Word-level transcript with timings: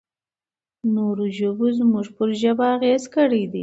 نورو 0.95 1.25
ژبو 1.37 1.67
زموږ 1.77 2.05
پر 2.17 2.29
ژبه 2.41 2.65
اغېز 2.75 3.03
کړی 3.15 3.43
دی. 3.51 3.59